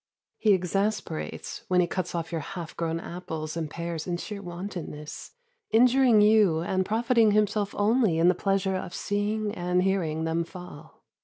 [0.39, 5.33] He exasperates when he cuts off your half grown apples and pears in sheer wantonness,
[5.69, 11.03] injuring you and profiting himself only in the pleasure of seeing and hearing them fall.